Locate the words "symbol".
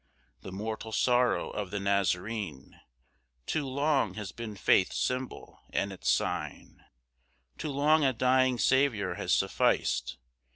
4.97-5.59